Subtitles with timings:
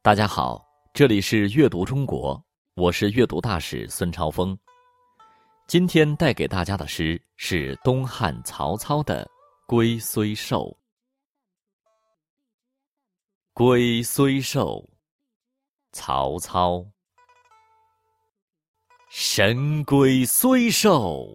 [0.00, 2.40] 大家好，这里是阅读中国，
[2.76, 4.56] 我是阅读大使孙超峰。
[5.66, 9.24] 今天带给大家的诗是东汉曹操的
[9.66, 10.66] 《龟虽寿》。
[13.52, 14.88] 龟虽寿，
[15.90, 16.86] 曹操。
[19.10, 21.28] 神龟虽寿，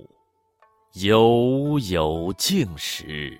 [0.94, 3.38] 犹有竟时。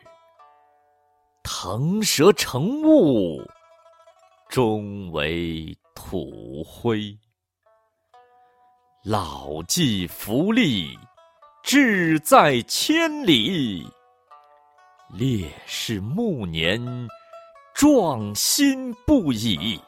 [1.44, 3.42] 腾蛇乘雾，
[4.54, 7.18] 终为土灰。
[9.04, 10.96] 老骥伏枥，
[11.64, 13.84] 志在千里。
[15.10, 16.80] 烈士暮年，
[17.74, 19.82] 壮心不已。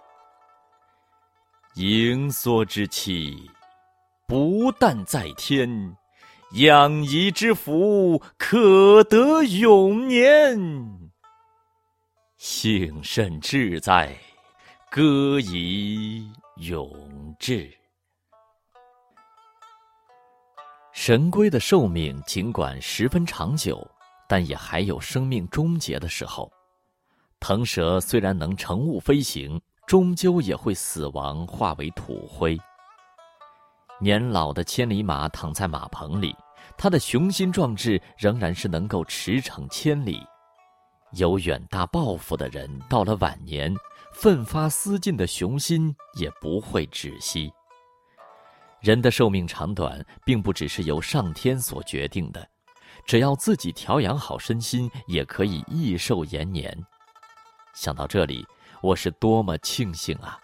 [1.75, 3.47] 盈缩之期，
[4.27, 5.95] 不但在天，
[6.53, 10.59] 养怡之福，可得永年。
[12.35, 14.17] 幸甚至哉，
[14.95, 16.25] 歌以
[16.55, 16.89] 咏
[17.37, 17.69] 志。
[20.93, 23.85] 神龟的寿命尽管十分长久，
[24.25, 26.49] 但也还有生命终结的时候。
[27.41, 32.57] 腾蛇虽然能乘雾飞行，终究也会死亡，化为土灰。
[33.99, 36.33] 年老的千里马躺在马棚里，
[36.77, 40.25] 它的雄心壮志仍然是能够驰骋千里。
[41.17, 43.73] 有远大抱负的人，到了晚年，
[44.17, 47.51] 奋发思进的雄心也不会止息。
[48.79, 52.47] 人的寿命长短，并不只是由上天所决定的，
[53.05, 56.75] 只要自己调养好身心，也可以益寿延年。
[57.73, 58.43] 想到这里，
[58.81, 60.39] 我是多么庆幸啊！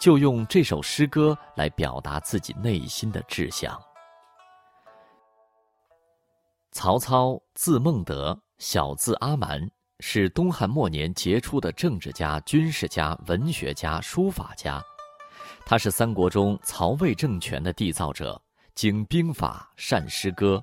[0.00, 3.78] 就用这首诗歌来表达自己内心的志向。
[6.70, 9.68] 曹操，字孟德，小字阿瞒。
[10.00, 14.82] 是东汉末年杰出的政治家、军事家、文学家、书法家，
[15.64, 18.40] 他是三国中曹魏政权的缔造者，
[18.74, 20.60] 精兵法，善诗歌。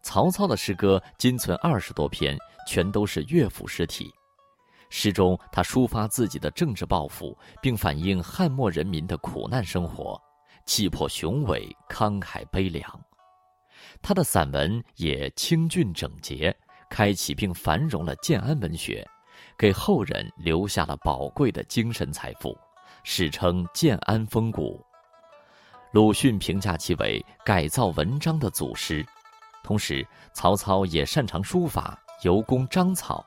[0.00, 4.12] 曹操的诗歌今存二十多篇，全都是乐府诗体。
[4.90, 10.20] 诗中他抒发自己的政治抱负，并反映汉末人民的苦难生活，
[10.64, 12.88] 气魄雄伟，慷慨悲凉。
[14.00, 16.56] 他的散文也清俊整洁。
[16.88, 19.06] 开启并繁荣了建安文学，
[19.58, 22.56] 给后人留下了宝贵的精神财富，
[23.02, 24.84] 史称建安风骨。
[25.92, 29.04] 鲁迅评价其为改造文章的祖师。
[29.62, 33.24] 同时，曹操也擅长书法，尤工章草。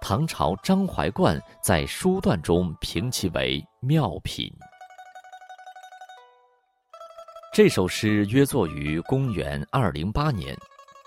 [0.00, 4.52] 唐朝张怀灌在书段中评其为妙品。
[7.52, 10.56] 这首诗约作于公元二零八年，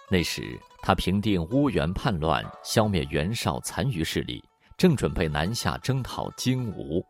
[0.10, 0.58] 那时。
[0.86, 4.40] 他平定乌源叛乱，消灭袁绍残余势力，
[4.78, 7.04] 正准备南下征讨荆吴。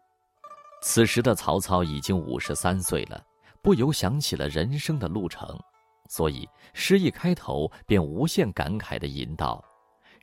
[0.81, 3.22] 此时的曹操已经五十三岁了，
[3.62, 5.59] 不由想起了人生的路程，
[6.08, 9.62] 所以诗一开头便无限感慨地吟道：“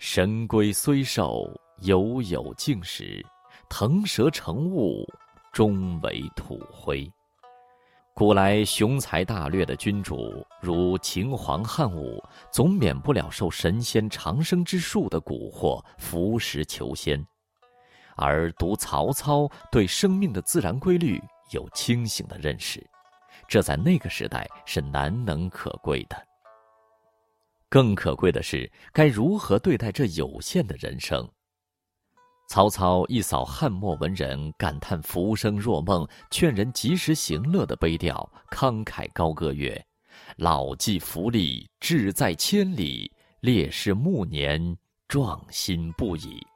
[0.00, 1.44] 神龟虽寿，
[1.82, 3.22] 犹有竟时；
[3.68, 5.06] 腾蛇乘雾，
[5.52, 7.06] 终为土灰。”
[8.14, 17.24] 古来雄才大略的君主，如秦皇汉武，总免不了受神仙长生之术的蛊惑，服食求仙。
[18.14, 21.18] 而读曹操对生命的自然规律
[21.52, 22.86] 有清醒的认识，
[23.48, 26.16] 这在那个时代是难能可贵的。
[27.70, 31.26] 更可贵的是，该如何对待这有限的人生？
[32.52, 39.82] 曹操一扫汉末文人感叹浮生若梦、劝人及时行乐的悲调，慷慨高歌曰
[40.36, 43.10] ：“老骥伏枥，志在千里；
[43.40, 44.76] 烈士暮年，
[45.08, 46.46] 壮心不已。”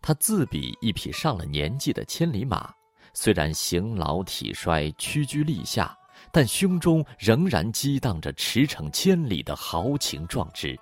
[0.00, 2.72] 他自比一匹上了年纪的千里马，
[3.12, 5.94] 虽然形老体衰、屈居立下，
[6.32, 10.74] 但胸中仍然激荡着驰骋千里的豪情壮志，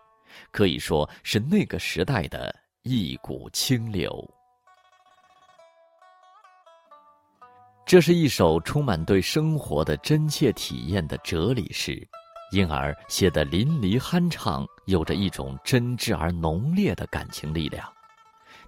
[0.52, 2.54] 可以说是那个时代的
[2.84, 4.24] 一股清流。
[7.86, 12.06] 这是一首充满对生活的真切体验的哲理诗，
[12.50, 17.86] 因而写得淋漓酣畅，有着一种真挚而浓烈的感情力量。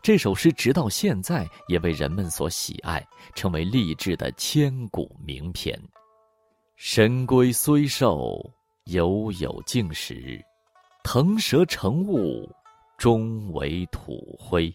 [0.02, 3.02] 这首诗直到现在也为人们所喜爱，
[3.34, 5.80] 成为励志的千古名篇。
[6.76, 8.38] 神龟虽寿，
[8.84, 10.14] 犹有竟时；
[11.02, 12.46] 腾蛇乘雾，
[12.98, 14.72] 终为土灰。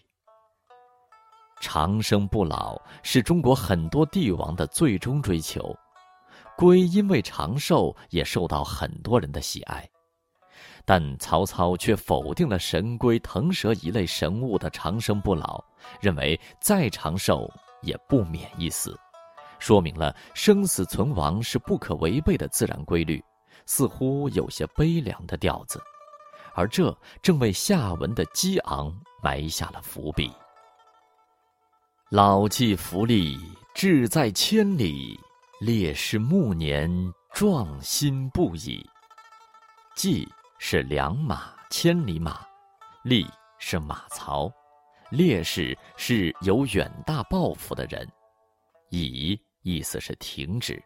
[1.62, 5.72] 长生不老是中国很多帝王的最终追求，
[6.58, 9.88] 龟因为长寿也受到很多人的喜爱，
[10.84, 15.62] 但曹操却否定了神龟、腾蛇一类神物的长生不老，
[16.00, 17.48] 认为再长寿
[17.82, 18.98] 也不免一死。
[19.60, 23.24] 说明了生死存亡是不可违背的自然规律，
[23.66, 25.80] 似乎有些悲凉的调子，
[26.56, 28.92] 而这正为下文的激昂
[29.22, 30.28] 埋下了伏笔。
[32.12, 33.40] 老骥伏枥，
[33.72, 35.18] 志在千里；
[35.62, 38.86] 烈士暮年，壮心不已。
[39.96, 40.28] 骥
[40.58, 42.32] 是良马，千里马；
[43.02, 43.26] 枥
[43.58, 44.52] 是马槽，
[45.10, 48.06] 烈士是有远大抱负的人。
[48.90, 50.84] 已意思是停止。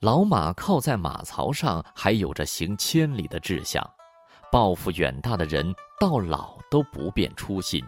[0.00, 3.88] 老马靠在马槽上，还有着行千里的志向，
[4.50, 7.80] 抱负远大的人到老都不变初心。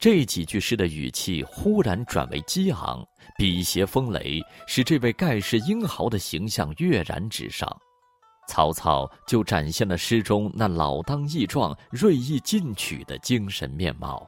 [0.00, 3.06] 这几句诗的语气忽然转为激昂，
[3.36, 7.70] 笔携风雷，使这位盖世英豪的形象跃然纸上。
[8.48, 14.26] 曹操就展现了诗中那老当益壮、锐意进取的精神面貌。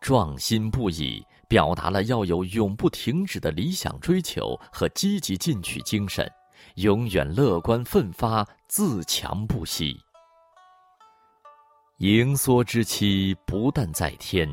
[0.00, 6.30] 壮心不已，表达了要有永不停止的理想追求和积极进取精神，
[6.76, 9.98] 永远乐观奋发、自强不息。
[11.98, 14.48] 盈缩之期不但在天，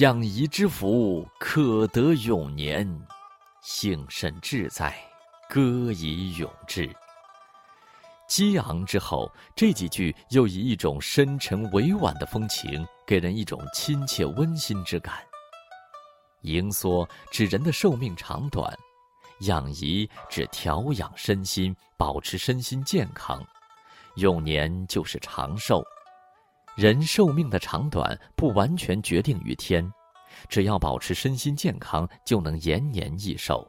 [0.00, 2.84] 养怡之福可得永年。
[3.62, 4.92] 幸甚至哉，
[5.48, 6.90] 歌以咏志。
[8.26, 15.14] 激昂之后，这几句又以一种深沉委婉的风情，给人一种亲切温馨之感。
[16.40, 18.76] 盈缩指人的寿命长短，
[19.42, 23.40] 养怡指调养身心，保持身心健康，
[24.16, 25.84] 永年就是长寿。
[26.76, 29.86] 人寿命的长短不完全决定于天，
[30.48, 33.66] 只要保持身心健康，就能延年益寿。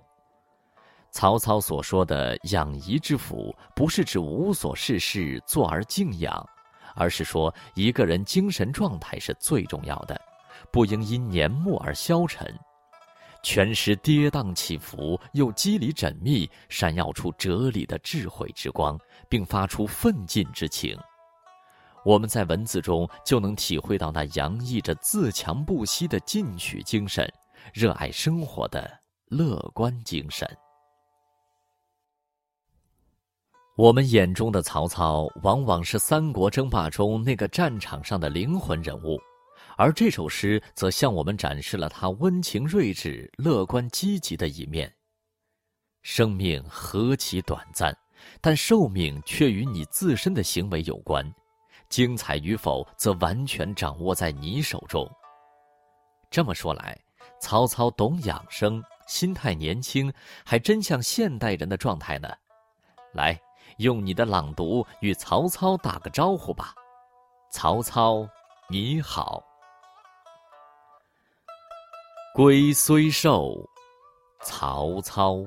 [1.12, 6.48] 曹操所说的“养怡之福”，不是指无所事事、坐而静养，
[6.96, 10.20] 而是说一个人精神状态是最重要的，
[10.72, 12.58] 不应因年暮而消沉。
[13.44, 20.98] 全诗跌宕起伏，又肌理缜密，闪耀出哲理的智慧之光，并发出奋进之情。
[22.04, 27.32] 我们在文字中就能体会到那洋溢着自强不息的进取精神、
[27.74, 28.90] 热爱生活的
[29.28, 30.50] 乐观精神。
[33.78, 39.20] 我们眼中的曹操，往往是三国争霸中那个战场上的灵魂人物，
[39.78, 44.94] 而这首诗则向我们展示了他温情睿智、乐观积极的一面。
[46.02, 47.96] 生命何其短暂，
[48.42, 51.24] 但寿命却与你自身的行为有关。
[51.92, 55.08] 精彩与否，则完全掌握在你手中。
[56.30, 56.98] 这么说来，
[57.42, 60.12] 曹操懂养生，心态年轻，
[60.46, 62.30] 还真像现代人的状态呢。
[63.12, 63.38] 来，
[63.78, 66.74] 用你的朗读与曹操打个招呼吧。
[67.52, 68.26] 曹操，
[68.70, 69.44] 你好。
[72.34, 73.54] 龟虽寿，
[74.42, 75.46] 曹操。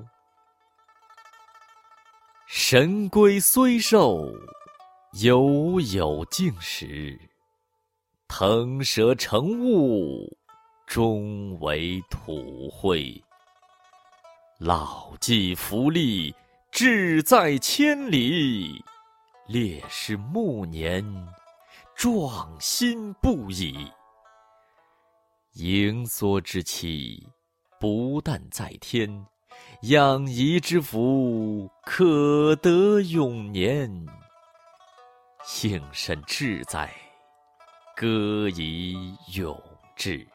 [2.46, 4.30] 神龟虽寿。
[5.22, 7.16] 犹有静时，
[8.26, 10.26] 腾蛇乘雾，
[10.88, 13.22] 终为土灰。
[14.58, 16.34] 老骥伏枥，
[16.72, 18.82] 志在千里；
[19.46, 21.04] 烈士暮年，
[21.94, 23.88] 壮心不已。
[25.52, 27.24] 盈缩之期，
[27.78, 29.24] 不但在天，
[29.82, 34.04] 养怡之福可得永年。
[35.46, 36.90] 幸甚至哉，
[37.94, 39.62] 歌以咏
[39.94, 40.26] 志。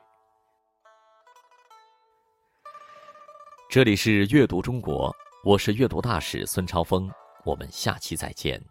[3.68, 5.12] 这里是阅读中国，
[5.44, 7.10] 我是阅读大使孙超峰，
[7.44, 8.64] 我们下期再见。